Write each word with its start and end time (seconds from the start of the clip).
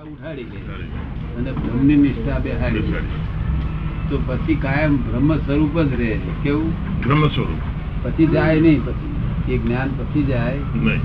નિષ્ઠા 0.00 0.24
ઉઠાડી 0.24 0.44
લે. 0.44 0.56
અને 1.36 1.52
બ્રહ્મની 1.52 1.96
નિષ્ઠા 1.96 2.38
બેહાડી 2.38 2.78
લે. 2.78 2.98
તો 4.10 4.22
પછી 4.26 4.54
કાયમ 4.54 4.96
બ્રહ્મ 4.96 5.36
સ્વરૂપ 5.36 5.80
જ 5.80 6.00
રહે 6.00 6.18
કેવું? 6.42 6.72
બ્રહ્મ 7.02 7.28
સ્વરૂપ. 7.28 7.58
પછી 8.06 8.26
જાય 8.26 8.60
નહીં 8.60 8.84
પછી 8.84 9.54
એ 9.54 9.58
જ્ઞાન 9.58 9.88
પછી 9.88 10.22
જાય. 10.22 10.58
નહીં. 10.74 11.00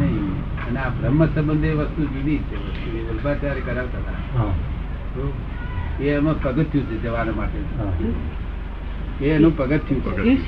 નહીં. 0.00 0.40
અને 0.68 0.80
આ 0.80 0.88
બ્રહ્મ 0.88 1.26
સંબંધે 1.26 1.72
વસ્તુ 1.72 2.02
જુદી 2.02 2.38
છે. 2.38 2.98
એ 2.98 3.10
વલ્ભાચાર્ય 3.10 3.60
કરાવતા 3.60 3.98
હતા. 3.98 4.42
એ 6.00 6.08
એમાં 6.08 6.42
પગથિયું 6.42 6.86
છે 6.86 7.02
જવાના 7.02 7.32
માટે. 7.32 7.58
એ 9.24 9.30
એનું 9.30 9.56
પગથિયું 9.56 10.38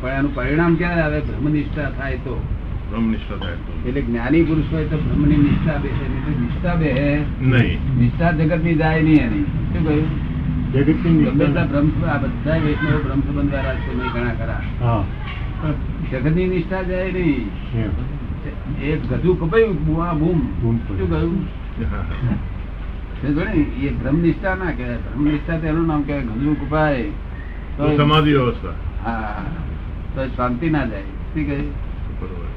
પણ 0.00 0.08
એનું 0.08 0.34
પરિણામ 0.34 0.74
ક્યારે 0.74 1.00
આવે? 1.00 1.20
બ્રહ્મનિષ્ઠા 1.20 1.90
થાય 1.90 2.14
તો. 2.14 2.57
એટલે 3.86 4.00
જ્ઞાની 4.00 4.42
પુરુષ 4.42 4.72
હોય 4.72 4.84
તો 4.84 4.96
બ્રહ્મની 4.96 5.36
નિષ્ઠા 5.36 5.76
બે 5.76 5.88
નિષ્ઠા 6.40 6.74
બેહે 6.74 7.22
નહીં. 7.40 7.98
નિષ્ઠા 7.98 8.32
જગતની 8.32 8.74
જાય 8.74 9.02
નહીં 9.02 9.22
એની. 9.22 9.44
શું 9.44 9.84
કહ્યું? 9.84 10.08
ગમે 11.24 11.44
એટલા 11.44 11.64
બ્રહ્મ 11.64 11.88
આ 12.04 12.18
બધા 12.18 12.56
વૈષ્ણવ 12.64 13.02
બ્રહ્મ 13.04 13.20
સંબંધ 13.20 13.54
વાળા 13.54 13.74
છે 13.74 13.94
નહીં 13.98 14.12
ઘણા 14.12 14.34
ખરા. 14.34 14.60
જગતની 16.12 16.46
નિષ્ઠા 16.46 16.82
જાય 16.82 17.12
નહીં. 17.12 17.50
એ 18.82 18.96
ગધું 18.96 19.40
કપાયું 19.40 19.86
બુઆ 19.86 20.12
બૂમ. 20.12 20.40
શું 20.60 21.10
કહ્યું? 21.10 21.46
ને? 23.22 23.86
એ 23.86 23.88
બ્રહ્મ 23.88 24.16
નિષ્ઠા 24.20 24.54
ના 24.54 24.70
કહેવાય. 24.70 24.96
બ્રહ્મ 24.96 25.24
નિષ્ઠા 25.24 25.56
તેનું 25.56 25.86
નામ 25.86 26.02
કહેવાય 26.02 26.22
ગધું 26.22 26.56
કપાય. 26.60 27.04
તો 27.76 27.96
સમાધિ 27.96 28.32
અવસ્થા 28.32 28.76
હા. 29.04 29.42
તો 30.14 30.26
શાંતિ 30.36 30.70
ના 30.70 30.84
જાય. 30.84 31.02
શું 31.34 31.46
કહ્યું? 31.46 31.68
ને? 32.22 32.47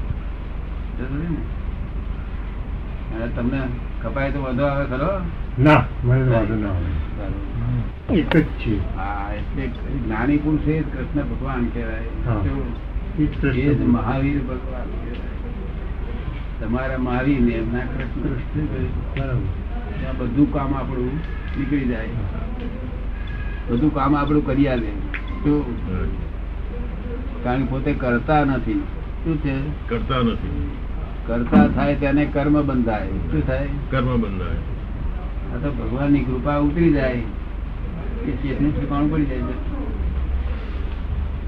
અને 3.14 3.26
તમને 3.36 3.60
કપાય 4.02 4.30
તો 4.30 4.42
વધુ 4.42 4.62
આવે 4.62 4.84
ખરો? 4.84 5.10
ના 5.58 5.84
મને 6.04 6.22
વાંધો 6.22 6.54
ના 6.54 6.68
આવે. 6.68 8.18
એક 8.18 8.36
જ 8.36 8.44
છે. 8.44 8.96
હા 8.96 9.30
એટલે 9.34 9.66
જ્ઞાની 10.06 10.36
પુરુષ 10.36 10.68
એ 10.68 10.82
કૃષ્ણ 10.82 11.22
ભગવાન 11.22 11.64
કહેવાય. 11.64 13.52
એ 13.54 13.74
જ. 13.74 13.82
મહાવીર 13.82 14.38
ભગવાન 14.38 14.88
તમારા 16.60 16.98
મહાવીર 16.98 17.40
ને 17.40 17.52
એમના 17.52 17.80
કૃષ્ણ. 17.80 18.66
ત્યાં 20.00 20.18
બધું 20.18 20.52
કામ 20.52 20.74
આપણું 20.74 21.20
નીકળી 21.58 21.84
જાય. 21.84 22.08
બધું 23.68 23.94
કામ 23.94 24.16
આપણું 24.16 24.46
કરી 24.46 24.68
આવે 24.68 24.90
શું 25.42 25.58
કારણ 27.44 27.64
પોતે 27.64 27.92
કરતા 27.92 28.44
નથી. 28.44 28.82
શું 29.24 29.38
છે? 29.38 29.54
કરતા 29.88 30.18
નથી. 30.18 30.76
કરતા 31.26 31.68
થાય 31.68 31.94
તેને 31.94 32.24
કર્મ 32.24 32.62
બંધાય. 32.62 33.06
શું 33.06 33.46
થાય? 33.46 33.68
કર્મ 33.90 34.20
બંધાય. 34.20 34.58
આ 35.52 35.58
તો 35.62 35.70
ભગવાનની 35.70 36.20
કૃપા 36.20 36.56
ઉતરી 36.56 36.92
જાય. 36.92 37.12
એ 37.12 38.30
ચેતનું 38.30 38.80
ઠેકાણું 38.80 39.12
પડી 39.12 39.24
જાય 39.24 39.38
છે. 39.38 39.72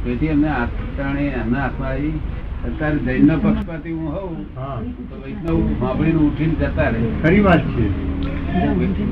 તેથી 0.04 0.28
અમને 0.28 0.48
આત્માણે 0.48 1.20
એમના 1.20 1.60
હાથમાં 1.60 1.88
આવી 1.88 2.10
અત્યારે 2.64 2.98
જૈનનો 2.98 3.38
પક્ષપાતી 3.38 3.92
હું 3.92 4.12
હોઉં 4.12 4.54
તો 5.10 5.16
વૈષ્ણવ 5.24 5.72
સાંભળીને 5.72 6.18
ઉઠીને 6.18 6.54
જતા 6.54 6.88
રહે. 6.88 7.00
ખરી 7.22 7.40
વાત 7.40 7.68
છે. 7.68 7.86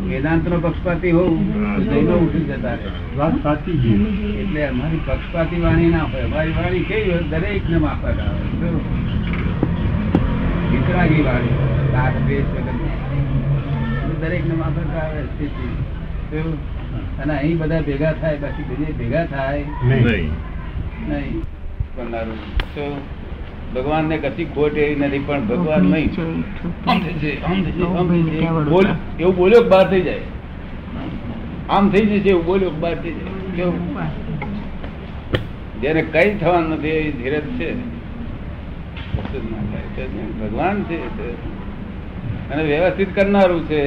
વેદાંત 0.08 0.48
નો 0.48 0.60
પક્ષપાતી 0.60 1.10
હોઉં 1.10 1.52
જૈન 1.52 1.90
જૈનો 1.90 2.16
ઉઠીને 2.16 2.44
જતા 2.44 2.74
રહે. 2.74 3.18
વાત 3.18 3.42
સાચી 3.42 3.78
છે. 3.78 3.94
એટલે 4.40 4.66
અમારી 4.66 5.00
પક્ષપાતી 5.06 5.60
વાણી 5.60 5.90
ના 5.90 5.98
હોય. 5.98 6.22
અમારી 6.22 6.50
વાણી 6.50 6.80
કેવી 6.80 7.10
હોય? 7.10 7.22
દરેક 7.22 7.70
ને 7.70 7.78
માફક 7.78 8.18
આવે. 8.18 9.31
શું? 10.82 10.88
વિતરાગી 10.88 11.22
વાણી 11.22 11.48
રાગ 11.92 12.12
દ્વેષ 12.26 12.44
વગર 12.44 14.28
દરેક 14.28 14.46
ને 14.46 14.54
માફક 14.54 15.04
આવે 15.04 15.22
સ્થિતિ. 15.22 15.68
અને 17.22 17.38
અહીં 17.38 17.58
બધા 17.58 17.80
ભેગા 17.80 18.12
થાય 18.12 18.38
બાકી 18.38 18.62
બીજે 18.62 18.92
ભેગા 18.92 19.26
થાય. 19.26 19.64
નહીં. 19.84 20.04
નહીં. 20.04 20.30
નહીં 21.08 21.42
કરનારું 21.96 22.36
ભગવાન 22.36 23.00
ભગવાનને 23.74 24.18
કશી 24.18 24.44
ખોટ 24.44 24.76
એવી 24.76 24.96
નથી 24.96 25.18
પણ 25.18 25.46
ભગવાન 25.46 25.84
નહીં. 25.84 26.08
બોલ 28.64 28.86
એવું 29.20 29.36
બોલ્યો 29.36 29.62
કે 29.62 29.68
બહાર 29.68 29.90
થઈ 29.90 30.00
જાય? 30.00 30.20
આમ 31.70 31.90
થઈ 31.90 32.06
જશે 32.06 32.28
એવું 32.28 32.44
બોલ્યો 32.44 32.70
કે 32.70 32.76
બહાર 32.76 32.94
થઈ 32.94 33.10
જાય? 33.10 33.56
કેવું? 33.56 33.96
જેને 35.80 36.02
કઈ 36.02 36.34
થવાનું 36.38 36.70
નથી 36.70 36.88
એ 36.88 37.12
ધીરજ 37.12 37.42
છે 37.42 37.42
કશું 37.42 37.50
જ 37.52 37.54
ના 37.54 37.60
થાય. 37.60 37.70
છે 37.70 37.70
જ 37.70 37.76
ને. 37.76 37.82
ભગવાન 40.40 40.82
છે. 40.82 41.02
અને 42.50 42.62
વ્યવસ્થિત 42.62 43.14
કરનારું 43.14 43.64
છે, 43.64 43.80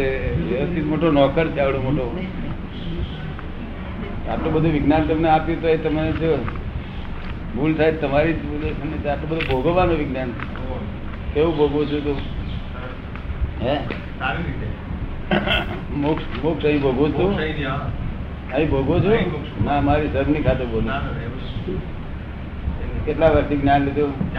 વ્યવસ્થિત 0.54 0.86
મોટો 0.86 1.12
નોકર 1.12 1.48
છે, 1.48 1.60
આવડો 1.60 1.82
મોટો. 1.82 2.26
આટલું 4.30 4.54
બધું 4.54 4.72
વિજ્ઞાન 4.72 5.04
તમને 5.08 5.30
આપ્યું 5.30 5.62
તો 5.62 5.68
એ 5.68 5.78
તમે 5.78 6.12
જો 6.12 6.38
ભૂલ 7.56 7.74
થાય 7.74 7.92
તમારી 7.92 8.34
જ 8.34 8.44
ભૂલ 8.44 8.60
છે 8.60 9.08
આટલું 9.08 9.30
બધું 9.30 9.48
ભોગવવાનું 9.52 9.98
વિજ્ઞાન 9.98 10.30
કેવું 11.34 11.58
ભોગવું 11.58 11.86
છું 11.86 12.04
તું? 12.04 12.18
હે? 13.62 13.78
મોક્ષ 15.96 16.44
મોક્ષ 16.44 16.66
અહીં 16.66 16.82
ભોગવું 16.82 17.12
છું? 17.12 17.38
અહીં 18.54 18.70
ભોગવું 18.70 19.04
છું? 19.04 19.66
ના, 19.66 19.82
મારી 19.82 20.08
ધર્મની 20.08 20.42
ખાતે 20.42 20.66
બોલું. 20.66 20.90
કેટલા 23.06 23.30
વર્ષથી 23.30 23.58
જ્ઞાન 23.58 23.84
લીધું? 23.84 24.36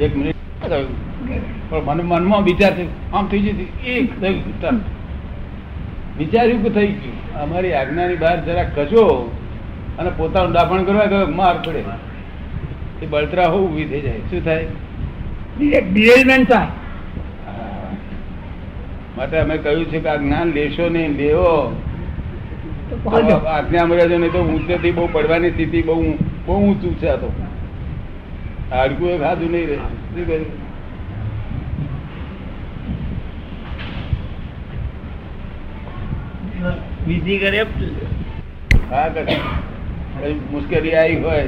એક 0.00 0.16
મિનિટ. 0.16 0.34
થયું. 0.68 1.70
પણ 1.70 1.84
મને 1.84 2.02
મનમાં 2.02 2.42
વિચાર 2.42 2.76
થયો. 2.76 3.16
આમ 3.16 3.26
થઈ 3.26 3.38
જતી 3.38 3.90
એક 3.90 4.20
થયું. 4.20 4.80
વિચાર્યું 6.18 6.62
કે 6.62 6.70
થઈ 6.70 6.86
ગયું? 6.86 7.34
અમારી 7.34 7.72
આજ્ઞાની 7.72 8.16
બહાર 8.16 8.44
જરા 8.44 8.62
કચો 8.62 9.32
અને 9.98 10.10
પોતાનું 10.16 10.52
દાફણ 10.52 10.84
કરવા 10.84 11.04
ગયો 11.04 11.26
માર 11.26 11.58
પડે. 11.66 11.84
એ 13.02 13.06
બળતરા 13.06 13.46
હોવું 13.46 13.72
ઊભી 13.72 13.84
થઈ 13.84 14.00
જાય. 14.00 14.18
શું 14.18 14.44
થાય? 14.44 14.66
હા. 17.46 17.96
માટે 19.16 19.38
અમે 19.38 19.56
કહ્યું 19.58 19.84
છે 19.84 20.00
કે 20.00 20.08
આ 20.08 20.16
જ્ઞાન 20.16 20.52
લેશો 20.52 20.88
નહીં 20.88 21.16
લેવો. 21.16 21.80
આજ્ઞા 23.46 23.86
મર્યાદા 23.86 24.18
નહીં 24.18 24.32
તો 24.32 24.44
ઊંચેથી 24.44 24.90
બહુ 24.90 25.08
પડવાની 25.12 25.50
સ્થિતિ 25.50 25.82
બહુ 25.82 26.14
બહુ 26.46 26.66
ઊંચું 26.66 26.98
છે 26.98 27.08
આ 27.08 27.16
તો. 27.16 27.43
હાડકું 28.74 29.18
ખાધું 29.24 29.50
નહીં 29.54 29.68
રહે 29.70 29.76
શું 30.12 30.24
કહ્યું 30.28 30.46
વિધિ 37.06 37.34
કરે 37.42 37.60
હા 38.90 39.08
કરે 39.14 39.34
મુશ્કેલી 40.52 40.94
આવી 41.00 41.20
હોય. 41.24 41.44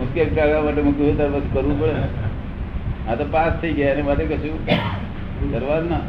મુશ્કેલી 0.00 0.34
કાઢવા 0.36 0.62
માટે 0.66 0.82
મૂકવું 0.88 1.06
હોય 1.06 1.16
ત્યારે 1.20 1.40
કરવું 1.54 1.76
પડે. 1.80 2.02
આ 3.08 3.16
તો 3.20 3.24
પાસ 3.34 3.52
થઈ 3.62 3.72
ગયા 3.78 3.94
એને 3.94 4.02
માટે 4.08 4.24
કશું 4.30 4.56
કરવાનું 5.52 5.88
ના. 5.90 6.04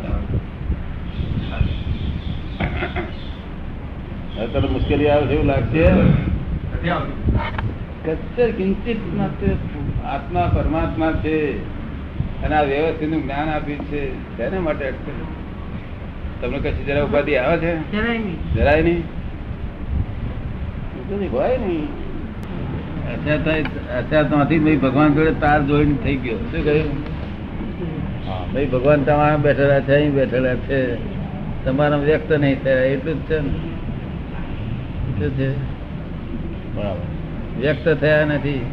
તને 4.54 4.68
મુશ્કેલી 4.76 5.10
આવે 5.14 5.26
છે 5.30 5.36
એવું 5.40 5.48
લાગશે. 5.54 5.86
કચ્છ 8.06 8.38
કિંચિત 8.58 9.02
માત્ર 9.18 9.52
આત્મા 10.06 10.52
પરમાત્મા 10.56 11.12
છે 11.12 11.58
અને 12.44 12.56
આ 12.56 12.64
વ્યવસ્થિતનું 12.64 13.24
જ્ઞાન 13.24 13.50
આપ્યું 13.50 13.80
છે 13.80 14.38
તેને 14.38 14.60
માટે 14.60 14.88
અટકે 14.88 15.12
તમને 16.42 16.72
કશી 16.72 16.84
જરા 16.84 17.04
ઉપાધિ 17.04 17.36
આવે 17.36 17.58
છે? 17.58 17.92
જરાય 18.56 18.82
નહીં. 18.82 19.04
હોય 21.32 21.58
નહીં. 21.58 21.86
અત્યાર 23.14 23.44
થાય- 23.44 23.64
અત્યાર 23.98 24.24
તો 24.24 24.38
ભાઈ 24.38 24.78
ભગવાન 24.78 25.14
જોડે 25.14 25.32
તાર 25.32 25.64
જોઈને 25.64 25.96
થઈ 26.04 26.16
ગયો. 26.16 26.38
શું 26.38 26.64
કહ્યું? 26.64 26.90
હા 28.28 28.46
ભાઈ 28.54 28.66
ભગવાન 28.66 29.04
તમારા 29.04 29.38
બેઠેલા 29.38 29.80
છે 29.80 29.96
અહીં 29.96 30.14
બેઠેલા 30.14 30.56
છે. 30.56 30.96
તમારા 31.66 31.98
વ્યક્ત 31.98 32.32
નહીં 32.32 32.60
થયા 32.60 32.74
એટલું 32.74 33.16
જ 33.16 33.32
છે 33.32 33.40
ને? 33.40 35.30
છે? 35.30 35.50
બરાબર. 36.76 37.02
વ્યક્ત 37.60 37.98
થયા 38.02 38.26
નથી. 38.26 38.66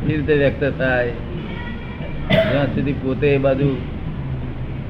કેવી 0.00 0.16
રીતે 0.16 0.34
વ્યક્ત 0.34 0.72
થાય? 0.78 1.10
જ્યાં 2.30 2.66
સુધી 2.66 2.92
પોતે 2.92 3.28
એ 3.28 3.38
બાજુ 3.38 3.76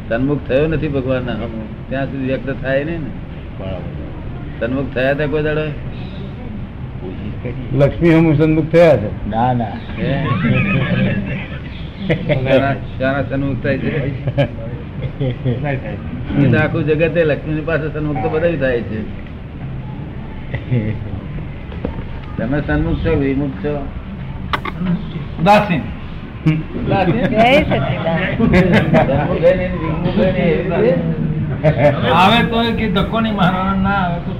સન્મુખ 0.08 0.38
થયો 0.48 0.66
નથી 0.66 0.88
ભગવાનના 0.88 1.32
હમુ 1.32 1.66
ત્યાં 1.88 2.06
સુધી 2.06 2.24
વ્યક્ત 2.24 2.54
થાય 2.62 2.84
ને? 2.84 2.98
સન્મુખ 4.60 4.94
થયા 4.94 5.10
હતા 5.10 5.26
કોઈ 5.26 5.42
દાડો? 5.42 5.62
લક્ષ્મી 7.78 8.14
હમ 8.14 8.34
સન્મુખ 8.34 8.64
થયા 8.64 8.96
છે? 8.96 9.30
ના 9.30 9.52
ના. 9.52 9.70
શાના- 12.34 12.98
શાના 12.98 13.22
સન્મુખ 13.22 13.62
થાય 13.62 13.78
છે? 13.78 14.26
આખું 16.56 16.84
જગતે 16.84 17.24
લક્ષ્મી 17.24 17.60
પાસે 17.60 17.88
સન્મુખ 17.92 18.16
તો 18.16 18.28
બધા 18.28 18.56
થાય 18.56 18.80
છે. 18.80 19.02
તમે 22.36 22.62
સન્મુખ 22.66 23.06
છો 23.06 23.18
વિમુખ 23.18 23.50
છો? 23.50 23.86
ઉદાસીન. 25.40 25.82
આવે 32.14 32.38
તો 32.50 32.58
કે 32.78 32.86
ધક્કો 32.96 33.18
નહીં 33.20 33.36
મારવાનો 33.40 33.74
ના 33.86 34.00
આવે 34.04 34.18
તો. 34.24 34.32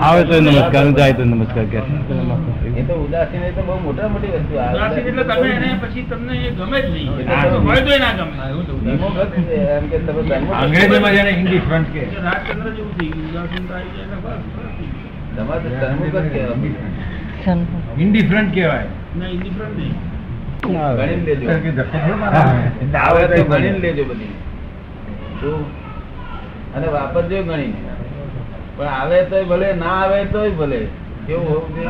આવે 0.00 0.22
તો 0.28 0.34
નમસ્કાર 0.40 0.86
જાય 0.98 1.14
તો 1.18 1.24
નમસ્કાર 1.24 1.66
કે 1.72 1.78
એ 2.80 2.82
તો 2.88 2.94
ઉદાસીન 3.04 3.42
એ 3.48 3.50
તો 3.56 3.62
બહુ 3.66 3.74
મોટા 3.86 4.08
મોટી 4.12 4.32
વસ્તુ 4.36 4.54
આવે 4.58 4.74
ઉદાસીન 4.76 5.06
એટલે 5.08 5.24
તમે 5.30 5.48
એને 5.56 5.68
પછી 5.82 6.04
તમને 6.10 6.34
એ 6.46 6.50
ગમે 6.60 6.78
જ 6.82 6.86
નહીં. 6.94 7.08
હોય 7.66 7.80
તોય 7.86 7.98
ના 8.04 8.14
ગમે. 8.18 8.34
ધર્મો 8.84 9.08
ભક્ત 9.16 9.34
છે, 9.48 9.56
એમ 9.76 9.84
કે 9.90 9.98
તમે 10.06 10.20
અંગ્રેજીમાં 10.62 11.14
જેને 11.16 11.30
ઇન્ડિફરન્ટ 11.40 11.88
કે. 11.92 12.02
રાજચંદ્ર 12.24 12.68
જેવું 12.76 12.92
થઈ 12.98 13.10
ગયું. 13.10 13.28
ઉદાસીનતા 13.30 13.76
આવી 13.76 13.92
જાય 13.96 14.06
એટલે 14.06 14.18
બસ. 14.24 14.89
તમારે 15.36 16.28
કહેવાય. 16.28 18.02
ઇન્ડિફરન્ટ 18.02 18.54
કહેવાય. 18.54 18.84
ના 19.18 19.26
નહીં. 19.26 19.94
અને 26.74 26.86
વાપરજો 26.86 27.42
પણ 28.76 28.84
આવે 28.84 29.44
ભલે 29.44 29.72
ના 29.72 29.86
આવે 29.86 30.50
ભલે. 30.50 30.88
કેવું. 31.26 31.88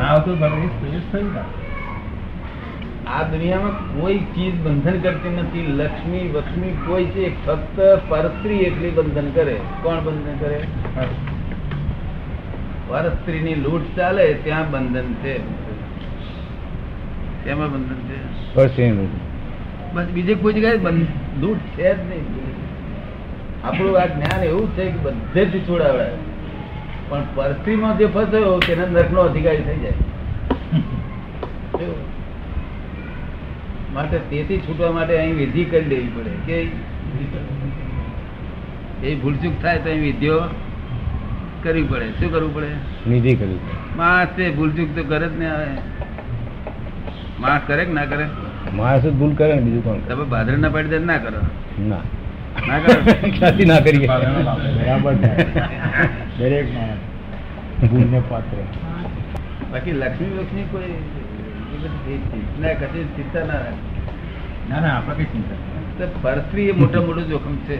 આ 3.07 3.23
દુનિયામાં 3.23 4.01
કોઈ 4.01 4.17
ચીજ 4.17 4.55
બંધન 4.55 4.99
કરતી 4.99 5.29
નથી. 5.29 5.67
લક્ષ્મી 5.67 6.29
વક્ષ્મી 6.29 6.77
કોઈ 6.87 7.05
છે 7.05 7.45
ફક્ત 7.45 7.99
પરસ્ત્રી 8.09 8.59
એટલી 8.59 8.89
બંધન 8.89 9.31
કરે. 9.31 9.57
કોણ 9.83 9.95
બંધન 9.95 10.37
કરે? 10.39 10.61
પરસ્ત્રીની 12.91 13.55
લૂંટ 13.55 13.97
ચાલે 13.97 14.23
ત્યાં 14.33 14.71
બંધન 14.71 15.09
છે. 15.23 15.33
તેમાં 17.43 17.69
બંધન 17.73 17.99
છે? 18.07 18.17
બસ 19.95 20.07
બીજે 20.13 20.33
કોઈ 20.33 20.53
જગ્યાએ 20.53 20.77
લૂંટ 21.41 21.63
છે 21.77 21.89
જ 21.95 21.99
નહીં. 22.09 22.25
આપણું 23.63 23.99
આ 23.99 24.05
જ્ઞાન 24.05 24.43
એવું 24.43 24.67
છે 24.75 24.83
કે 24.85 24.97
બધેથી 24.97 25.59
છોડાવડાય 25.59 26.15
પણ 27.09 27.23
પરસ્ત્રીમાં 27.35 27.97
જે 27.97 28.05
ફસાયો 28.05 28.59
તેને 28.59 28.85
નરકનો 28.87 29.21
અધિકારી 29.21 29.63
થઈ 29.67 29.79
જાય. 29.79 29.97
માટે 33.93 34.17
તેથી 34.29 34.57
છૂટવા 34.57 34.91
માટે 34.91 35.13
અહીં 35.17 35.35
વિધિ 35.35 35.63
કરી 35.65 35.89
દેવી 35.93 36.11
પડે. 36.15 36.33
કે 36.47 36.57
એ 39.07 39.15
ભૂલચૂક 39.15 39.55
થાય 39.61 39.77
તો 39.77 39.89
અહીં 39.89 40.01
વિધિઓ 40.01 40.37
કરવી 41.63 41.87
પડે? 41.91 42.07
શું 42.19 42.29
કરવું 42.33 42.53
પડે? 42.55 42.69
નિધિ 43.09 43.31
કરી 43.41 43.59
માણસ 43.99 44.31
છે 44.37 44.43
ભૂલચૂક 44.57 44.89
તો 44.95 45.01
કરે 45.11 45.27
જ 45.27 45.33
ને 45.41 45.47
આવે 45.51 45.67
માણસ 47.43 47.63
કરે 47.67 47.83
કે 47.85 47.93
ના 47.99 48.07
કરે? 48.11 48.25
માણસ 48.79 49.03
જ 49.03 49.13
ભૂલ 49.21 49.33
કરે 49.39 49.53
ને 49.55 49.61
બીજું 49.67 49.83
કોણ 49.85 50.01
તમે 50.09 50.25
ભાદર 50.33 50.57
ના 50.63 50.73
પાડી 50.75 50.93
દે 50.93 50.99
ના 51.11 51.19
કરો. 51.23 51.39
ના. 51.91 52.03
ના 52.67 52.79
કરો? 52.83 52.99
ક્યાંથી 53.37 53.69
ના 53.71 53.81
કરીએ? 53.85 54.07
બરાબર 54.07 55.13
દરેક 56.37 56.67
માણસ 56.75 57.01
ભૂલને 57.91 58.19
પાત્ર. 58.29 58.57
બાકી 59.71 59.95
લક્ષ્મી 60.01 60.35
લક્ષ્મી 60.41 60.67
કોઈ 60.71 60.95
એ 62.13 62.15
ચિંતા 62.29 62.59
ના 62.61 62.73
કદી 62.79 63.05
ચિંતા 63.15 63.43
ના 63.49 63.59
રાખે. 63.63 63.83
ના 64.69 64.79
ના 64.85 64.93
આપણે 64.97 65.15
કઈ 65.19 65.31
ચિંતા. 65.33 65.59
પરસ્ત્રી 66.23 66.69
એ 66.71 66.73
મોટા 66.81 67.03
મોટું 67.07 67.25
જોખમ 67.33 67.55
છે. 67.67 67.77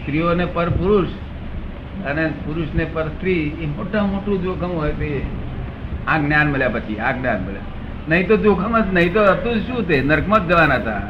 સ્ત્રીઓને 0.00 0.44
પર 0.56 0.68
પુરુષ 0.78 1.10
અને 2.04 2.24
પુરુષને 2.44 2.84
પર 2.84 3.06
સ્ત્રી 3.08 3.44
એ 3.62 3.66
મોટા 3.66 4.04
મોટું 4.12 4.42
જોખમ 4.42 4.72
હોય 4.80 4.92
તે 5.00 5.08
આ 6.06 6.18
જ્ઞાન 6.18 6.46
મળ્યા 6.52 6.68
પછી 6.68 6.98
આ 6.98 7.12
જ્ઞાન 7.12 7.40
મળ્યા. 7.46 7.72
નહીં 8.08 8.26
તો 8.28 8.36
જોખમ 8.36 8.74
જ 8.80 8.94
નહીં 8.94 9.12
તો 9.14 9.22
હતું 9.32 9.56
શું 9.66 9.88
તે? 9.88 9.96
નર્કમાં 10.02 10.40
જ 10.46 10.48
જવાના 10.50 10.74
હતા. 10.74 11.02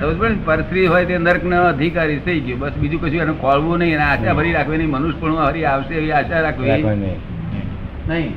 સમજ 0.00 0.16
પડે 0.18 0.28
ને? 0.28 0.38
પરસ્ત્રી 0.44 0.86
હોય 0.86 1.04
તે 1.04 1.18
નર્કનો 1.18 1.56
અધિકારી 1.62 2.20
થઈ 2.26 2.40
ગયો. 2.40 2.56
બસ 2.56 2.74
બીજું 2.82 3.00
કશું 3.00 3.22
એને 3.22 3.34
ખોળવું 3.40 3.78
નહીં 3.78 3.94
અને 3.96 4.04
આશા 4.04 4.34
ભરી 4.34 4.52
રાખવી 4.52 4.78
નહીં 4.78 4.90
મનુષ્ય 4.90 5.20
પણ 5.20 5.38
હરી 5.48 5.64
આવશે 5.64 5.94
એવી 5.94 6.12
આશા 6.12 6.40
રાખવી 6.40 6.82
નહીં. 8.08 8.32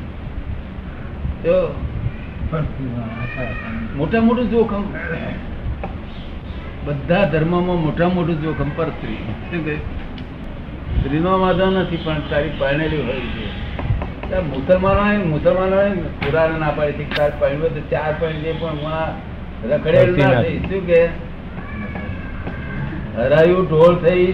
તો 1.44 1.56
મોટા 3.98 4.22
મોટું 4.22 4.52
જોખમ. 4.52 4.84
બધા 6.86 7.26
ધર્મમાં 7.26 7.82
મોટા 7.86 8.10
મોટું 8.10 8.42
જોખમ 8.42 8.70
પર 8.76 8.90
સ્ત્રી. 8.90 9.20
શું 9.52 9.66
કહે? 9.66 9.76
સ્ત્રીનો 11.00 11.40
વાંધો 11.40 11.66
નથી 11.66 11.98
પણ 11.98 12.22
તારી 12.30 12.52
પરણેલી 12.58 13.02
હોય 13.02 13.26
છે. 13.34 14.40
મુસલમાનો 14.40 15.26
મુસલમાનો 15.26 15.78
પુરાણ 16.22 16.60
ના 16.60 16.70
પાડે 16.70 16.92
છે 16.92 17.06
ચાર 17.16 17.32
તારે 17.40 17.70
તો 17.70 17.82
ચાર 17.92 18.12
પરણી 18.20 18.42
જે 18.42 18.54
પણ 18.54 18.78
ના 20.18 20.42
થઈ. 20.42 20.60
શું 20.60 20.88
કે? 20.88 21.02
હરાયું 23.18 23.66
ઢોળ 23.70 23.96
થઈ. 23.96 24.28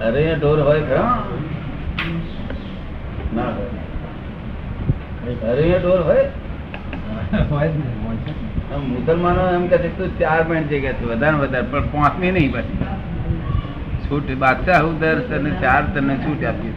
અરે 0.00 0.22
ઢોર 0.34 0.58
હોય 0.62 0.80
ખરા? 0.80 1.16
ના 3.34 3.42
હોય. 3.42 3.72
અરે 5.52 5.78
ઢોર 5.78 6.00
હોય? 6.02 6.24
મુસલમાનો 8.86 9.42
એમ 9.54 9.66
કે 9.66 9.76
તું 9.78 10.18
ચાર 10.18 10.42
પોઈન્ટ 10.42 10.70
જગ્યા 10.70 10.92
વધારે 11.06 11.36
વધારે 11.36 11.66
પણ 11.70 11.86
પાંચમી 11.88 12.30
નહીં 12.30 12.52
પછી. 12.52 12.79
છૂટ 14.10 14.30
બાદશાહ 14.36 14.80
ઉદર 14.84 15.16
તને 15.26 15.50
ચાર 15.60 15.82
તને 15.94 16.14
છૂટ 16.22 16.42
આપી 16.44 16.72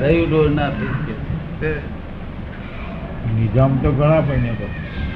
રહ્યું 0.00 0.28
ડોર 0.28 0.50
ના 0.50 0.70
થઈ 0.72 0.90
શકે 0.96 1.72
તો 3.82 3.90
ઘણા 3.92 4.22
પૈણે 4.22 4.52
તો. 4.52 4.66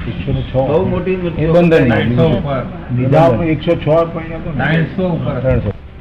એકસો 0.07 0.31
ને 0.31 0.41
છ. 0.41 0.53
બહુ 0.69 0.81
મોટી 0.85 1.17
એ 1.37 1.47
બંધન 1.49 1.87
ના, 1.87 1.95
ત્રણસો 1.95 2.25
બીજું. 2.25 2.35
ઉપર. 2.37 2.61
નિજામ 2.91 3.41
એકસો 3.45 3.73
છ 3.77 3.87
પૈણે 4.13 4.37
તો. 4.39 4.49
ત્રણસો. 4.53 5.05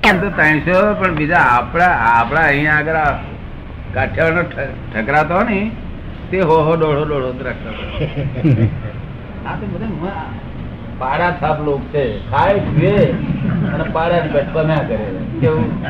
ત્રણસો 0.02 0.28
ત્રણસો 0.32 0.76
પણ 0.94 1.14
બીજા 1.14 1.44
આપણા 1.48 1.94
આપણા 2.10 2.44
અહીંયા 2.44 2.78
આગળ 2.78 3.00
કાઠિયાવાડનો 3.94 4.66
ઠકરાતો 4.92 5.42
ને 5.44 5.60
તે 6.30 6.40
હો 6.42 6.56
હો 6.62 6.72
દોઢો 6.76 7.04
દોઢો 7.04 7.30
રાખતા 7.40 7.74
આ 9.46 9.54
તો 9.56 9.66
બધા 9.66 10.18
પાડા 10.99 11.31
છાપ 11.31 11.61
લોક 11.62 11.81
છે. 11.81 12.31
ખાય 12.31 12.55
પીએ 12.55 13.12
અને 13.73 13.85
પાડા 13.93 14.20
બેઠવા 14.20 14.62
ના 14.62 14.75
કરે. 14.75 15.06
કેવું? 15.41 15.85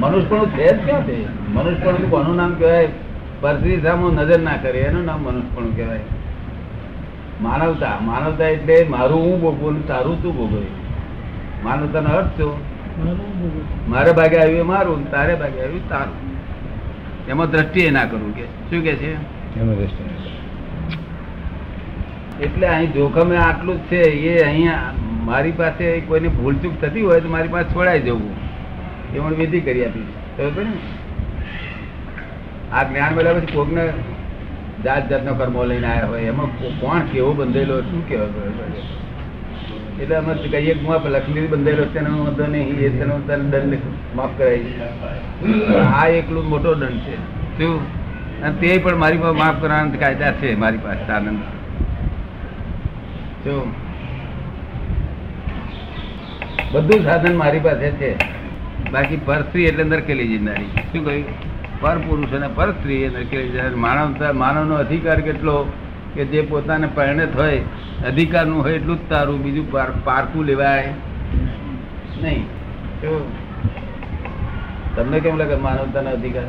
મનુષ્યપણું 0.00 0.50
છે 0.50 0.68
જ 0.68 0.84
ક્યાં 0.84 1.02
છે 1.02 1.48
મનુષ્યપણું 1.48 2.10
કોનું 2.10 2.36
નામ 2.36 2.54
કહેવાય? 2.54 2.88
પરથી 3.40 3.80
સામો 3.80 4.10
નજર 4.10 4.40
ના 4.40 4.56
કરે. 4.56 4.78
એનું 4.78 5.04
નામ 5.04 5.20
મનુષ્યપણું 5.20 5.76
કહેવાય. 5.76 6.00
માનવતા. 7.40 7.98
માનવતા 8.00 8.44
એટલે 8.44 8.86
મારું 8.90 9.22
હું 9.22 9.40
ભોગવું 9.40 9.88
તારું 9.88 10.22
તું 10.22 10.36
ભોગવે. 10.36 10.66
માનવતાનો 11.64 12.08
અર્થ 12.08 12.26
શું? 12.26 12.70
મારે 13.90 14.12
ભાગે 14.12 14.38
આવ્યું 14.38 14.66
મારું 14.66 15.10
તારે 15.10 15.34
ભાગે 15.34 15.60
આવ્યું 15.60 15.88
તારું. 15.88 16.30
એમાં 17.28 17.50
દ્રષ્ટિએ 17.50 17.90
ના 17.90 18.04
કરવું 18.04 18.36
કે. 18.36 18.44
શું 18.44 18.82
કે 18.82 18.94
છે? 18.94 19.12
એમાં 19.60 19.74
રસ્તો 19.74 20.04
એટલે 22.44 22.66
અહીં 22.68 22.92
જોખમે 22.92 23.36
આટલું 23.36 23.76
જ 23.76 23.88
છે, 23.90 24.00
એ 24.30 24.36
અહીંયા 24.44 24.92
મારી 25.24 25.56
પાસે 25.58 25.84
કોઈને 26.08 26.28
ભૂલચૂક 26.28 26.74
થતી 26.80 27.04
હોય 27.08 27.20
તો 27.20 27.28
મારી 27.34 27.52
પાસે 27.56 27.68
છોડાઈ 27.74 28.00
જવું 28.00 28.32
એ 29.14 29.18
હું 29.18 29.36
વિધિ 29.40 29.60
કરી 29.60 29.84
આપી. 29.84 30.06
ખબર 30.36 30.64
ને? 30.70 30.78
આ 32.72 32.84
જ્ઞાન 32.84 33.14
મળ્યા 33.14 33.38
પછી 33.40 33.56
કોકને 33.58 33.84
જાત 34.84 35.04
જાતનો 35.10 35.34
કર્મો 35.34 35.64
લઈને 35.70 35.86
આવ્યા 35.86 36.06
હોય, 36.06 36.32
એમાં 36.32 36.50
કોણ 36.80 37.00
કેવો 37.12 37.30
બંધેલો, 37.34 37.76
શું 37.90 38.02
કહેવાય 38.08 38.82
એટલે 40.00 40.14
અમે 40.16 40.32
કહીએ 40.34 40.74
હું 40.82 40.94
આ 40.94 41.12
લક્ષ્મી 41.14 41.48
બંધેલો 41.54 41.84
છે 41.92 41.98
એનો 41.98 42.10
વાંધો 42.24 42.46
નહીં, 42.46 42.74
એ 42.80 42.90
તેનો 42.98 43.14
દંડ 43.28 43.74
માફ 44.16 44.34
કરાવી 44.38 44.74
આ 45.92 46.06
એકલું 46.18 46.46
મોટો 46.52 46.74
દંડ 46.74 47.00
છે. 47.06 47.16
શું? 47.58 47.80
અને 48.42 48.54
તે 48.60 48.78
પણ 48.84 49.00
મારી 49.04 49.24
પાસે 49.24 49.38
માફ 49.44 49.58
કરવાના 49.62 50.00
કાયદા 50.04 50.32
છે, 50.42 50.54
મારી 50.56 50.84
પાસે 50.84 51.12
આનંદ. 51.12 51.40
બધું 56.72 57.04
સાધન 57.04 57.36
મારી 57.36 57.60
પાસે 57.60 57.90
છે. 57.90 58.14
બાકી 58.90 59.16
પર 59.16 59.42
સ્ત્રી 59.42 59.64
એટલે 59.64 59.84
નરકેલી 59.84 60.28
જીનારી 60.28 60.64
શું 60.64 61.04
કહ્યું? 61.04 61.24
પર 61.80 61.98
પુરુષ 61.98 62.28
અને 62.30 62.48
પર 62.54 62.72
સ્ત્રી 62.72 62.94
એ 62.94 63.08
નરકેલી 63.08 63.48
જીનારી 63.48 63.74
માનવતા, 63.74 64.32
માનવનો 64.32 64.74
અધિકાર 64.74 65.20
કેટલો 65.20 65.72
કે 66.14 66.24
જે 66.24 66.42
પોતાને 66.42 66.86
પરિણત 66.86 67.36
હોય, 67.36 67.58
અધિકારનું 68.06 68.62
હોય 68.62 68.72
એટલું 68.72 68.96
જ 68.96 69.10
તારું, 69.10 69.42
બીજું 69.42 69.72
પાર- 69.72 70.04
પારકું 70.04 70.44
લેવાય. 70.44 70.92
નહીં? 72.22 72.46
તમને 74.96 75.20
કેમ 75.20 75.36
લાગે 75.36 75.54
માનવતાનો 75.54 76.10
અધિકાર? 76.10 76.42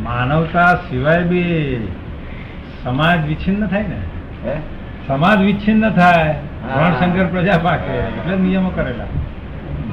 માનવતા 0.00 0.74
સિવાય 0.74 1.22
બી 1.22 1.76
સમાજ 2.82 3.26
વિચ્છિન્ન 3.26 3.66
થાય 3.66 3.82
ને? 3.82 3.96
સમાજ 5.08 5.40
વિચ્છિન્ન 5.40 5.90
થાય. 5.90 6.34
હા. 6.68 6.96
શંકર 7.00 7.26
પ્રજા 7.26 7.58
પાકે. 7.58 7.92
એટલે 7.92 8.36
નિયમો 8.36 8.70
કરેલા. 8.70 9.04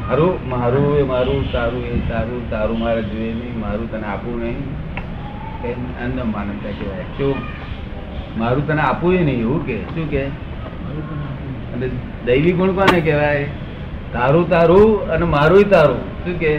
મારું 0.07 0.49
મારું 0.49 0.99
એ 0.99 1.03
મારું 1.03 1.51
તારું 1.51 1.85
એ 1.85 1.99
તારું 2.09 2.49
તારું 2.49 2.79
મારે 2.79 3.01
જોઈએ 3.01 3.33
નહીં 3.33 3.59
મારું 3.59 3.91
તને 3.91 4.07
આપવું 4.07 4.39
નહીં. 4.39 4.59
અન્ન 6.05 6.31
માનવતા 6.31 6.69
કહેવાય. 6.69 7.03
શું? 7.03 7.35
મારું 8.37 8.67
તને 8.67 8.81
આપવું 8.81 9.13
નહીં 9.13 9.39
એવું 9.39 9.65
કે? 9.65 9.77
શું 9.81 10.09
કે? 10.09 10.25
અને 11.73 11.89
દૈવી 12.25 12.51
ગુણ 12.51 12.71
કોને 12.71 13.01
કહેવાય? 13.01 13.43
તારું 14.13 14.49
તારું 14.49 15.11
અને 15.11 15.25
મારું 15.25 15.69
તારું. 15.69 16.25
શું 16.25 16.39
કે? 16.39 16.57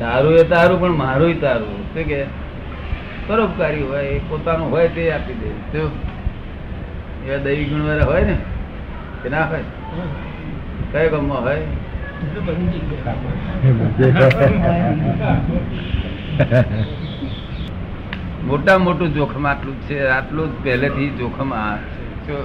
તારું 0.00 0.34
એ 0.34 0.42
તારું 0.42 0.80
પણ 0.80 0.90
મારું 0.90 1.40
તારું. 1.40 1.94
શું 1.94 2.04
કે? 2.04 2.41
પરોપકારી 3.32 3.84
હોય 3.90 4.08
એ 4.14 4.18
પોતાનું 4.30 4.68
હોય 4.76 4.88
તે 4.96 5.02
આપી 5.16 5.36
દે. 5.42 5.50
એવા 7.26 7.40
દૈવી 7.44 7.68
ગુણ 7.70 7.84
વાળા 7.88 8.08
હોય 8.10 8.24
ને 8.30 8.36
કે 9.22 9.28
ના 9.34 9.46
હોય? 9.50 9.66
કયો 10.92 11.08
ગામમાં 11.12 11.42
હોય? 11.46 11.64
મોટા 18.48 18.78
મોટું 18.84 19.08
જોખમ 19.14 19.44
આટલું 19.52 19.76
જ 19.80 19.82
છે 19.88 19.96
આટલું 20.16 20.46
જ 20.52 20.54
પહેલેથી 20.64 21.10
જોખમ 21.20 21.50
આ 21.62 21.74
છે. 22.26 22.36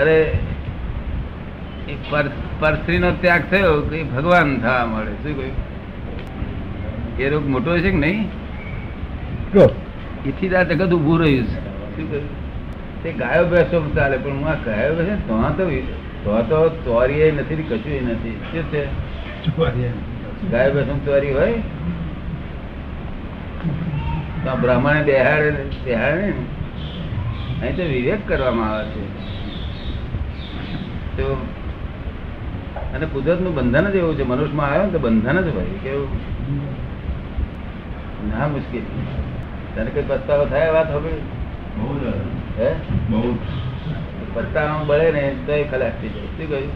અરે 0.00 0.16
પરસ્ત્રીનો 2.60 3.10
ત્યાગ 3.22 3.42
થયો 3.50 3.74
કે 3.90 3.98
ભગવાન 4.12 4.48
થવા 4.66 4.84
મળે. 4.92 5.12
શું 5.22 5.32
કહ્યું? 5.38 5.56
એ 7.18 7.24
રોગ 7.32 7.44
મોટો 7.54 7.70
છે 7.78 7.90
કે 7.96 8.00
નહીં? 8.04 8.20
આ 9.58 10.62
જગત 10.62 10.92
ઉભું 10.92 11.20
રહ્યું 11.20 11.46
છે. 11.46 12.40
તે 13.02 13.12
ગાયો 13.12 13.44
ભેંસો 13.44 13.92
ચાલે 13.94 14.16
પણ 14.16 14.30
હું 14.30 14.48
આ 14.48 14.54
ગાયો 14.54 14.94
ભેંસો 14.94 15.54
તો 15.56 15.64
તો 15.64 16.42
તો 16.42 16.68
તો 16.68 16.76
ચોરી 16.84 17.32
નથી 17.32 17.62
કશું 17.62 18.08
નથી. 18.08 18.40
શું 18.52 18.62
છે? 18.62 18.86
ગાયો 20.50 20.72
ભેંસો 20.74 21.00
ચોરી 21.04 21.32
હોય? 21.32 21.52
તો 24.44 24.56
બ્રાહ્મણે 24.60 25.02
બેહાડે 25.02 25.50
બેહાડે 25.84 26.20
ને? 26.20 26.32
અહીં 27.62 27.76
તો 27.76 27.82
વિવેક 27.82 28.28
કરવામાં 28.28 28.70
આવે 28.70 28.90
છે. 28.90 29.08
તો 31.16 31.46
અને 32.94 33.06
કુદરતનું 33.06 33.54
બંધન 33.54 33.90
જ 33.90 33.94
એવું 33.94 34.16
છે. 34.16 34.22
મનુષ્યમાં 34.22 34.66
આવ્યો 34.66 34.82
ને 34.82 34.92
તો 34.92 34.98
બંધન 34.98 35.40
જ 35.40 35.54
હોય. 35.54 35.64
કેવું? 35.64 36.08
ના 38.30 38.48
મુશ્કેલ. 38.48 38.82
તને 39.74 39.90
કઈ 39.94 40.06
પસ્તાવો 40.08 40.44
થાય 40.44 40.70
વાત 40.70 40.90
હવે 40.90 41.12
હે? 42.58 42.70
બળે 44.86 45.10
ને 45.10 45.22
તો 45.46 45.52
એ 45.52 45.64
ખલાસ 45.64 45.92
થઈ 46.00 46.08
જાય. 46.08 46.30
શું 46.36 46.48
કહ્યું? 46.48 46.72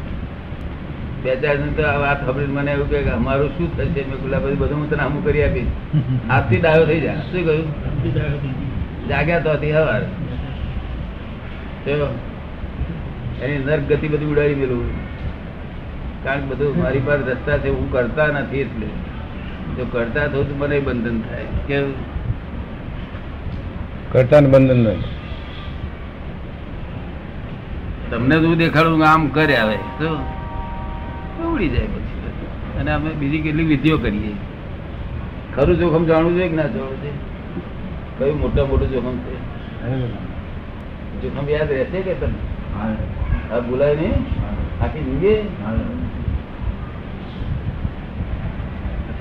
બે 1.22 1.36
ચાર 1.36 1.56
જણ 1.56 1.72
તો 1.72 1.82
આ 1.82 1.98
વાત 1.98 2.26
ખબર 2.26 2.46
મને 2.56 2.72
એવું 2.72 2.88
કે 2.90 2.98
અમારું 3.10 3.48
શું 3.48 3.68
થશે? 3.76 4.02
મેં 4.10 4.18
કુલા 4.22 4.38
બધું 4.38 4.58
બધું 4.58 4.78
હું 4.78 4.90
તને 4.90 5.02
હમું 5.02 5.24
કરી 5.24 5.42
આપીશ. 5.42 5.72
આજથી 6.30 6.60
ડાયો 6.60 6.84
થઈ 6.84 7.00
જાય. 7.00 7.16
શું 7.16 7.42
કહ્યું? 7.44 7.66
જાગ્યા 9.08 9.40
તો 9.40 9.50
હતી 9.50 9.72
હવાર. 9.72 10.02
એની 13.42 13.58
નર્ક 13.58 13.82
ગતિ 13.88 14.08
બધી 14.08 14.24
ઉડાડી 14.24 14.54
મેલું. 14.54 14.84
કારણ 16.24 16.40
કે 16.40 16.46
બધું 16.46 16.82
મારી 16.82 16.98
પાસે 16.98 17.22
રસ્તા 17.30 17.58
છે 17.58 17.68
હું 17.68 17.92
કરતા 17.92 18.26
નથી 18.26 18.60
એટલે. 18.60 18.86
જો 19.76 19.84
કરતા 19.92 20.26
થયું 20.26 20.48
તો 20.48 20.54
મને 20.58 20.76
બંધન 20.80 21.20
થાય. 21.20 21.46
કેવું 21.68 21.94
કરતાને 24.14 24.48
બંધન 24.48 24.80
નથી 24.86 25.12
તમને 28.10 28.36
શું 28.42 28.58
દેખાડું 28.58 29.02
આમ 29.10 29.22
કરે 29.36 29.54
આવે 29.60 29.76
તો 30.00 30.08
ઉડી 31.52 31.70
જાય 31.74 31.88
પછી. 31.94 32.18
અને 32.80 32.90
અમે 32.96 33.10
બીજી 33.20 33.42
કેટલી 33.46 33.68
વિધિઓ 33.70 33.96
કરીએ. 34.04 34.34
ખરું 35.54 35.76
જોખમ 35.80 36.04
જાણવું 36.10 36.36
જોઈએ 36.36 36.48
કે 36.52 36.56
ના 36.58 36.70
જાણવું 36.74 36.98
છે 37.02 37.10
કયું 38.18 38.38
મોટા 38.42 38.66
મોટું 38.70 38.88
જોખમ 38.92 39.16
છે? 39.24 39.34
જોખમ 41.22 41.46
યાદ 41.54 41.70
રહેશે 41.78 41.98
કે 42.06 42.14
તમને? 42.20 42.40
આ 43.52 43.60
બોલાય 43.68 43.94
નહીં? 44.00 44.16
આખી 44.82 45.04
જિંદગી? 45.08 45.40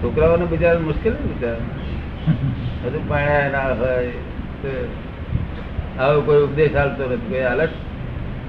છોકરાઓને 0.02 0.46
બિચારા 0.54 0.86
મુશ્કેલ 0.90 1.16
બિચારા 1.26 1.68
હજુ 2.84 3.00
પાણી 3.10 3.52
ના 3.58 3.74
હોય. 3.82 4.14
આવો 6.00 6.22
કોઈ 6.22 6.44
ઉપદેશ 6.44 6.76
આપતો 6.76 7.04
નથી. 7.10 7.30
કોઈ 7.30 7.42
હાલત 7.42 7.70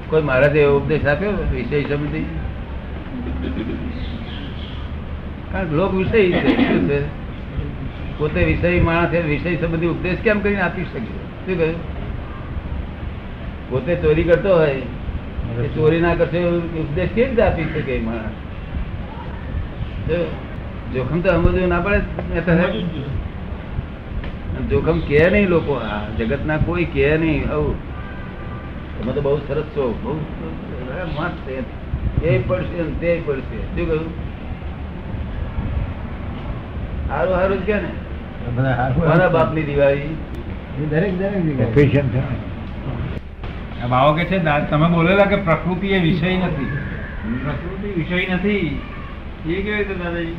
કોઈ 0.08 0.22
મહારાજે 0.22 0.60
એવો 0.60 0.76
ઉપદેશ 0.78 1.06
આપ્યો? 1.06 1.30
વિષય 1.30 1.82
સંબંધી? 1.82 2.26
કારણ 5.52 5.72
લોક 5.72 5.94
વિષય 5.94 6.22
છે 6.32 6.52
છે? 6.88 7.00
પોતે 8.18 8.44
વિષય 8.44 8.80
માણસ 8.80 9.10
વિષય 9.10 9.56
સંબંધી 9.56 9.86
ઉપદેશ 9.86 10.18
કેમ 10.18 10.40
કરીને 10.40 10.60
આપી 10.60 10.84
શકે? 10.84 11.00
શું 11.00 11.58
કહ્યું? 11.58 11.78
પોતે 13.70 13.94
ચોરી 13.94 14.22
કરતો 14.22 14.56
હોય, 14.56 14.82
એ 15.62 15.68
ચોરી 15.74 16.00
ના 16.00 16.14
કરશે 16.14 16.44
ઉપદેશ 16.80 17.08
કેવી 17.10 17.28
રીતે 17.28 17.42
આપી 17.42 17.64
શકે 17.64 17.98
માણસ? 17.98 18.34
જોખમ 20.94 21.20
તો 21.20 21.28
સમજવું 21.30 21.68
ના 21.68 21.80
પડે. 21.80 21.98
જોખમ 24.60 25.00
કે 25.00 25.30
નહીં 25.30 25.48
લોકો 25.48 25.74
આ 25.74 26.00
જગતના 26.18 26.56
કોઈ 26.56 26.84
કે 26.84 27.16
નહીં 27.18 27.50
આવું. 27.52 27.76
તમે 28.98 29.12
તો 29.12 29.20
બહુ 29.20 29.36
સરસ 29.38 29.66
છો 29.76 29.84
બહુ 30.02 30.12
મસ્ત 31.16 31.46
એ 32.24 32.38
પડશે 32.38 32.82
તે 33.00 33.22
પડશે. 33.26 33.58
શું 33.58 33.86
કહ્યું? 33.88 34.10
સારું 37.08 37.34
સારું 37.34 37.58
છે 37.58 37.74
ને? 37.74 37.92
મારા 39.06 39.28
બાપની 39.28 39.62
દિવાળી. 39.62 40.16
દરેક 40.90 41.18
દરેક 41.18 41.42
બાવો 43.90 44.12
કે 44.12 44.24
છે 44.24 44.38
તમે 44.70 44.88
બોલેલા 44.88 45.24
કે 45.24 45.36
પ્રકૃતિ 45.36 45.88
એ 45.88 45.98
વિષય 45.98 46.36
નથી. 46.36 46.68
પ્રકૃતિ 47.44 47.88
વિષય 47.88 48.34
નથી. 48.34 48.80
એ 49.46 49.62
કેવી 49.62 49.74
રીતે 49.74 49.94
દાદાજી? 49.94 50.36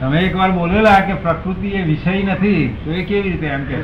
તમે 0.00 0.18
એકવાર 0.18 0.50
બોલેલા 0.50 1.00
કે 1.00 1.14
પ્રકૃતિ 1.14 1.68
એ 1.68 1.82
વિષય 1.82 2.22
નથી 2.22 2.76
તો 2.84 2.90
એ 2.92 3.04
કેવી 3.04 3.30
રીતે 3.30 3.46
એમ 3.46 3.64
કે? 3.64 3.76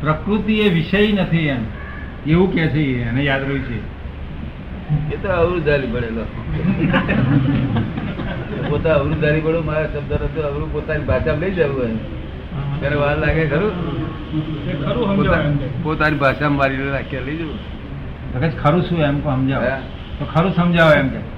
પ્રકૃતિ 0.00 0.54
એ 0.60 0.68
વિષય 0.68 1.12
નથી 1.12 1.46
એમ. 1.46 1.62
એવું 2.26 2.52
કે 2.52 2.68
છે 2.68 3.02
એને 3.02 3.22
યાદ 3.22 3.42
રહ્યું 3.42 3.62
છે. 3.62 3.78
એ 5.14 5.16
તો 5.22 5.28
અવરુદ્ધારી 5.28 5.86
ભણેલો. 5.86 6.24
પોતા 8.70 8.94
અવરુદ્ધારી 8.94 9.40
ભણો 9.40 9.60
મારા 9.62 9.86
શબ્દ 9.86 10.12
નથી 10.12 10.40
અવરું 10.40 10.72
પોતાની 10.72 11.04
ભાષા 11.04 11.32
લઈ 11.32 11.50
જવું 11.50 11.82
એમ 11.82 11.96
ત્યારે 12.80 12.96
વાર 12.96 13.18
લાગે 13.18 13.46
ખરું? 13.46 13.72
પોતાની 15.82 16.16
ભાષામાં 16.16 16.58
મારી 16.58 16.90
રાખ્યા 16.90 17.20
લઈ 17.20 17.36
જવું. 17.36 17.58
ખરું 18.62 18.82
શું 18.82 18.98
એમ 19.00 19.20
કો 19.20 19.30
સમજાવો? 19.30 19.64
તો 20.18 20.24
ખરું 20.24 20.52
સમજાવો 20.54 20.92
એમ 20.92 21.08
કે. 21.08 21.35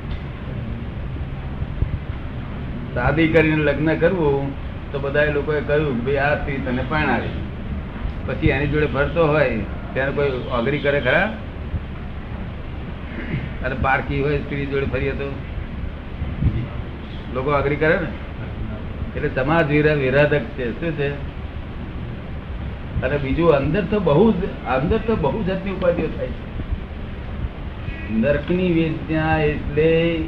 શાદી 2.98 3.28
કરીને 3.28 3.56
લગ્ન 3.56 3.96
કરવું, 3.96 4.52
તો 4.92 4.98
બધા 4.98 5.24
લોકોએ 5.24 5.60
કહ્યું, 5.60 6.04
ભાઈ, 6.04 6.16
આ 6.16 6.34
સ્ત્રી 6.34 6.56
તને 6.56 6.84
પરણાવી. 6.88 7.28
પછી 8.26 8.48
એની 8.48 8.66
જોડે 8.66 8.86
ફરતો 8.86 9.26
હોય, 9.26 9.60
ત્યારે 9.92 10.12
કોઈ 10.12 10.30
અઘરી 10.52 10.78
કરે 10.78 11.00
ખરા? 11.00 11.36
અરે 13.64 13.74
પારકી 13.82 14.20
હોય, 14.20 14.38
સ્ત્રી 14.38 14.66
જોડે 14.66 14.86
ફરીએ 14.86 15.12
તો? 15.12 15.34
લોકો 17.34 17.50
અઘરી 17.50 17.76
કરે 17.76 17.98
ને? 17.98 18.06
એટલે 19.16 19.42
સમાજ 19.42 19.70
વિરા- 19.70 19.96
વિરાધક 19.96 20.40
છે. 20.40 20.80
શું 20.80 20.92
છે? 20.92 21.08
અને 23.02 23.18
બીજું 23.18 23.50
અંદર 23.50 23.84
તો 23.84 24.00
બહુ 24.00 24.32
જ, 24.32 24.34
અંદર 24.66 24.98
તો 24.98 25.16
બહુ 25.16 25.42
જાતની 25.42 25.70
ઉપાધિઓ 25.70 26.06
થાય 26.06 26.26
છે. 26.26 26.48
નરકની 28.12 28.72
વેદના 28.72 29.38
એટલે 29.38 30.20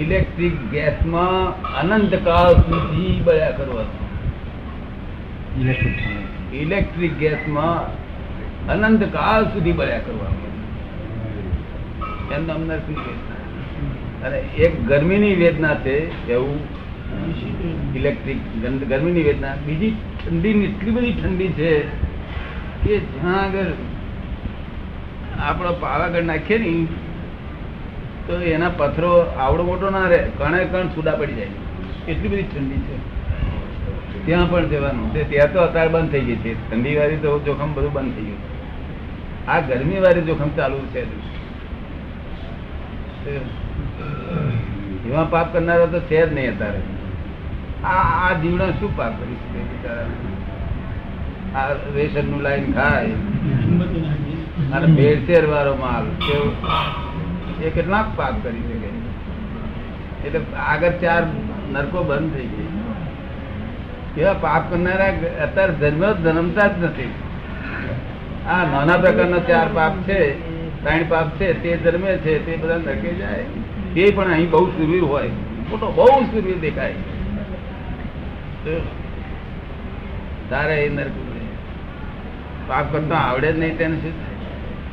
ઇલેક્ટ્રિક 0.00 0.70
ગેસમાં 0.70 1.44
અનંત 1.80 2.14
કાળ 2.14 2.52
સુધી 2.54 3.20
બળ્યા 3.24 3.50
કરવાનું 3.50 4.06
ઇલેક્ટ્રિક 6.52 7.18
ગેસમાં 7.18 7.82
અનંત 8.68 9.02
કાળ 9.12 9.44
સુધી 9.44 9.72
બળ્યા 9.72 9.98
કરવાનું 9.98 10.48
એમ 12.32 12.50
અમને 12.54 12.76
શું 12.78 12.96
અને 14.24 14.38
એક 14.38 14.86
ગરમીની 14.86 15.34
વેદના 15.34 15.74
છે 15.74 16.28
એવું. 16.32 16.58
ઇલેક્ટ્રિક 17.96 18.40
ગરમીની 18.88 19.22
વેદના. 19.22 19.54
બીજી 19.66 19.90
ઠંડી 19.90 20.64
એટલી 20.64 20.90
બધી 20.90 21.12
ઠંડી 21.12 21.48
છે 21.48 21.80
કે 22.84 22.98
જ્યાં 22.98 23.44
આગળ 23.44 23.70
આપણો 25.40 25.72
પાવાગઢ 25.72 26.24
નાખીએ 26.24 26.58
ને 26.58 26.86
તો 28.28 28.40
એના 28.40 28.68
પથરો 28.76 29.12
આવડો 29.38 29.62
મોટો 29.64 29.90
ના 29.90 30.08
રહે 30.08 30.18
કણે 30.38 30.64
કણ 30.64 30.88
છૂટા 30.88 31.10
પડી 31.10 31.34
જાય. 31.34 31.46
એટલી 32.08 32.28
બધી 32.28 32.42
ઠંડી 32.42 32.80
છે. 32.80 32.96
ત્યાં 34.26 34.50
પણ 34.50 34.68
જવાનું. 34.68 35.30
ત્યાં 35.30 35.52
તો 35.52 35.60
અત્યારે 35.60 35.88
બંધ 35.88 36.10
થઈ 36.12 36.20
ગઈ 36.20 36.36
છે. 36.36 36.52
ઠંડી 36.70 36.96
વાળી 36.96 37.16
તો 37.16 37.40
જોખમ 37.40 37.74
બધું 37.74 37.92
બંધ 37.92 38.14
થઈ 38.14 38.24
ગયું 38.24 38.38
આ 39.48 39.60
ગરમી 39.60 40.00
વાળી 40.00 40.22
જોખમ 40.22 40.50
ચાલુ 40.56 40.78
છે. 40.78 41.02
એમાં 45.08 45.30
પાપ 45.30 45.52
કરનારા 45.52 45.86
તો 45.86 46.00
છે 46.00 46.26
જ 46.26 46.32
નહીં 46.34 46.54
અત્યારે. 46.54 46.80
આ 47.84 47.96
આ 48.28 48.32
જીવડા 48.32 48.70
શું 48.70 48.96
પાપ 48.96 49.12
કરી 49.20 49.34
શકે 49.34 49.88
આ 51.54 51.72
રેશનનું 51.94 52.40
લાઈન 52.40 52.72
ખાય. 52.72 53.10
અને 54.72 54.86
ભેળસેળ 54.86 55.46
વાળો 55.46 55.74
માલ. 55.74 56.06
કેવો? 56.26 56.50
એ 57.62 57.70
કેટલાક 57.70 58.08
પાપ 58.16 58.34
કરી 58.42 58.62
શકે. 58.62 58.90
એટલે 60.26 60.40
આગળ 60.56 60.94
ચાર 61.00 61.22
નરકો 61.72 62.02
બંધ 62.02 62.32
થઈ 62.34 62.46
ગઈ 62.46 62.68
એવા 64.18 64.32
પાપ 64.32 64.70
કરનારા 64.70 65.12
અત્યારે 65.42 65.72
જન્મ 65.72 66.04
જન્મતા 66.24 66.68
જ 66.68 66.84
નથી. 66.84 67.12
આ 68.48 68.64
નાના 68.64 68.96
પ્રકારના 68.96 69.38
ચાર 69.38 69.68
પાપ 69.74 69.94
છે, 70.02 70.20
ત્રણ 70.82 71.04
પાપ 71.08 71.28
છે, 71.36 71.52
તે 71.62 71.76
જન્મે 71.76 72.16
છે, 72.16 72.38
તે 72.46 72.56
બધા 72.56 72.76
નરકે 72.76 73.10
જાય. 73.14 73.44
તે 73.94 74.10
પણ 74.16 74.32
અહીં 74.32 74.50
બહુ 74.50 74.66
સુરવીર 74.70 75.04
હોય. 75.04 75.30
મોટો 75.70 75.86
બહુ 75.92 76.06
સુરવીર 76.24 76.58
દેખાય. 76.58 76.94
તારે 80.50 80.76
એ 80.84 80.88
નરક 80.88 81.16
પાપ 82.68 82.92
કરતો 82.92 83.14
આવડે 83.14 83.52
જ 83.52 83.58
નહીં 83.58 83.78
તેને 83.78 83.96
શું 83.96 84.14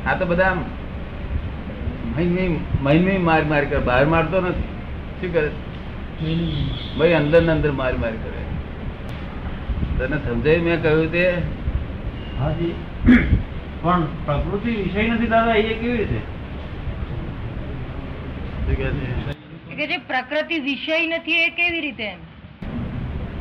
આ 0.10 0.15
તો 0.15 0.25
બધા 0.25 0.53
મહિને 2.15 2.60
મહિને 2.81 3.17
માર 3.17 3.43
માર 3.43 3.65
કરે. 3.65 3.79
બહાર 3.79 4.05
મારતો 4.05 4.41
નથી. 4.41 4.63
શું 5.22 5.34
કરે? 5.34 5.51
ભાઈ 7.00 7.13
અંદર 7.13 7.41
ને 7.41 7.51
અંદર 7.51 7.72
માર 7.72 7.98
માર 7.98 8.12
કરે. 8.12 8.41
તને 9.98 10.17
સમજાય 10.17 10.57
મેં 10.57 10.81
કહ્યું 10.81 11.12
તે? 11.12 11.34
હાજી. 12.39 12.75
પણ 13.81 14.05
પ્રકૃતિ 14.05 14.69
વિષય 14.69 15.07
નથી 15.07 15.27
દાદા 15.27 15.53
એ 15.53 15.74
કેવી 15.74 15.98
રીતે? 15.98 16.19
શું 18.65 18.77
કહે 18.77 18.86
છે? 18.86 19.75
કે 19.75 19.88
જે 19.88 19.98
પ્રકૃતિ 19.98 20.60
વિષય 20.60 21.07
નથી 21.07 21.31
એ 21.31 21.50
કેવી 21.50 21.81
રીતે 21.81 22.15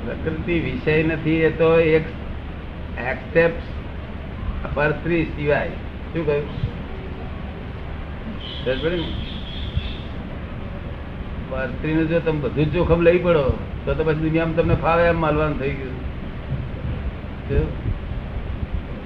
પ્રકૃતિ 0.06 0.60
વિષય 0.60 1.02
નથી 1.02 1.32
એ 1.32 1.50
તો 1.50 1.80
એક 1.80 2.04
એક્સેપ્ટ 2.98 3.62
પરસ્ત્રી 4.74 5.24
સિવાય. 5.24 5.68
શું 5.68 6.26
કહ્યું? 6.26 6.48
સમજ 8.64 8.84
પડી 8.84 8.96
ને? 8.96 9.08
પરસ્ત્રીનું 11.50 12.08
જો 12.08 12.20
તમે 12.20 12.40
બધું 12.40 12.72
જોખમ 12.72 13.00
લઈ 13.00 13.18
પડો. 13.18 13.58
તો 13.84 13.94
તો 13.94 14.04
પછી 14.04 14.14
દુનિયામાં 14.14 14.56
તમને 14.56 14.74
ફાવે 14.74 15.04
એમ 15.04 15.20
માલવાનું 15.20 15.58
થઈ 15.58 15.70
ગયું. 15.70 15.94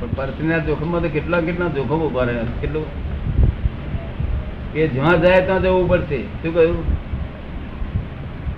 પણ 0.00 0.08
પરસ્ત્રીના 0.16 0.58
જોખમમાં 0.58 1.02
તો 1.02 1.08
કેટલા 1.08 1.40
કેટલા 1.40 1.68
જોખમ 1.68 2.00
ઊભા 2.00 2.24
રહે 2.24 2.34
કેટલું? 2.60 2.86
કે 4.72 4.88
જ્યાં 4.88 5.22
જાય 5.22 5.40
ત્યાં 5.40 5.62
જવું 5.62 5.88
પડશે. 5.88 6.22
શું 6.22 6.54
કહ્યું? 6.54 6.78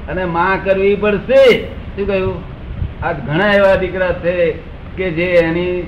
અને 0.09 0.25
માં 0.25 0.65
કરવી 0.65 0.97
પડશે. 0.97 1.43
શું 1.97 2.07
કહ્યું? 2.07 2.35
આ 3.05 3.13
ઘણા 3.13 3.53
એવા 3.53 3.75
દીકરા 3.75 4.13
છે 4.13 4.53
કે 4.97 5.11
જે 5.11 5.25
એની 5.25 5.87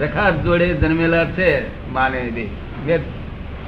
રખાત 0.00 0.42
જોડે 0.42 0.74
જન્મેલા 0.74 1.24
છે, 1.24 1.50
માને 1.92 2.48
મેં 2.86 2.98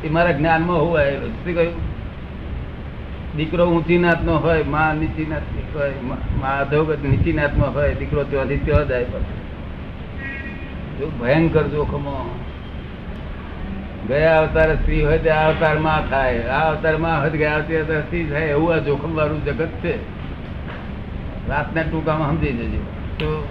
એ 0.05 0.09
મારા 0.09 0.33
જ્ઞાનમાં 0.33 0.81
હું 0.81 0.99
આવેલો 0.99 1.29
શું 1.29 1.55
કહ્યું? 1.55 1.97
દીકરો 3.37 3.65
ઊંચી 3.67 3.99
નાતનો 3.99 4.39
હોય, 4.39 4.63
મા 4.63 4.93
નીચી 4.93 5.27
નાતની 5.27 5.63
હોય, 5.75 5.93
માં 6.41 6.61
અધોગત 6.61 7.05
નીચી 7.05 7.33
નાતમાં 7.33 7.75
હોય, 7.75 7.95
દીકરો 7.95 8.25
ત્યાંથી 8.25 8.57
ત્યાં 8.57 8.89
જાય 8.89 9.05
પછી 9.05 9.37
ભયંકર 11.21 11.63
જોખમો. 11.63 12.41
ગયા 14.09 14.41
અવતારે 14.41 14.75
સ્ત્રી 14.75 15.05
હોય 15.05 15.19
તે 15.19 15.31
આ 15.31 15.49
અવતારમાં 15.49 16.11
થાય, 16.11 16.43
આ 16.47 16.71
અવતારમાં 16.71 17.21
હોય 17.21 17.31
તો 17.31 17.37
ગયા 17.37 17.55
અવતાર 17.55 18.01
સ્ત્રી 18.01 18.25
થાય, 18.25 18.47
એવું 18.47 18.75
આ 18.75 18.79
જોખમ 18.79 19.17
વાળું 19.17 19.45
જગત 19.45 19.69
છે. 19.69 20.17
રાતના 21.49 21.83
ટૂંકામાં 21.83 22.31
સમજી 22.31 22.53
જજો. 22.53 22.83
તો 23.19 23.49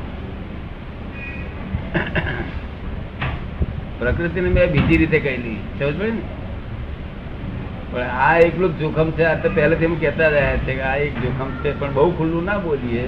પ્રકૃતિને 4.00 4.50
મેં 4.50 4.72
બીજી 4.72 4.98
રીતે 4.98 5.20
કહેલી. 5.20 5.60
સમજ 5.80 6.00
પણ 7.92 8.10
આ 8.28 8.38
એકલું 8.38 8.72
જોખમ 8.80 9.12
છે, 9.12 9.24
આ 9.24 9.36
તો 9.36 9.50
પહેલેથી 9.50 9.86
એમ 9.86 9.96
કહેતા 9.96 10.28
રહ્યા 10.28 10.64
છે 10.66 10.74
કે 10.74 10.82
આ 10.82 10.96
એક 10.96 11.14
જોખમ 11.24 11.50
છે, 11.62 11.70
પણ 11.80 11.94
બહુ 11.94 12.10
ખુલ્લું 12.18 12.44
ના 12.44 12.58
બોલીએ. 12.58 13.04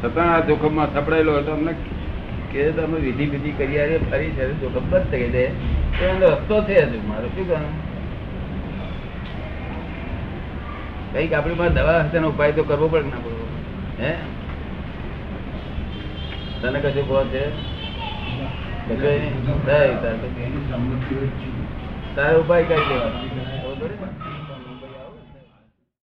છતાં 0.00 0.34
આ 0.34 0.40
જોખમમાં 0.40 0.88
સપડાયેલો 0.94 1.36
હતો, 1.38 1.52
અમને 1.52 1.72
કે 2.52 2.70
તમે 2.70 2.98
વિધિ 2.98 3.24
વિધિ 3.26 3.50
કરી 3.50 3.78
આવી 3.80 4.00
ફરી 4.10 4.30
છે, 4.30 4.50
જોખમ 4.60 4.84
બંધ 4.90 5.06
થઈ 5.10 5.30
જાય. 5.30 5.50
તો 5.98 6.04
એનો 6.04 6.26
રસ્તો 6.26 6.56
છે 6.64 6.76
હજુ, 6.82 6.98
મારો 7.08 7.28
શું 7.36 7.46
કહું 7.48 7.64
કંઈક 11.12 11.32
આપણી 11.32 11.54
પાસે 11.54 11.74
દવા 11.74 12.00
હશે 12.02 12.18
ઉપાય 12.18 12.52
તો 12.52 12.62
કરવો 12.62 12.86
પડે 12.88 13.08
ના 13.08 13.22
પડવો 13.24 13.44
હે? 14.00 14.12
તને 16.60 16.78
કશું 16.80 17.04
કહો 17.08 17.22
છે? 17.32 17.44
તારે. 22.14 22.36
ઉપાય 22.36 22.64
કરી 22.64 22.84
લેવાનો 22.84 23.18
ખબર 23.62 23.88
પડી 23.90 23.96
ને? 23.96 24.27